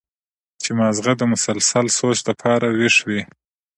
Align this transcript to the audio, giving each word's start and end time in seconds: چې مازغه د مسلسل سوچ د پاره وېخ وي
چې 0.63 0.69
مازغه 0.79 1.13
د 1.17 1.21
مسلسل 1.33 1.85
سوچ 1.97 2.17
د 2.27 2.29
پاره 2.41 2.69
وېخ 2.77 2.95
وي 3.07 3.21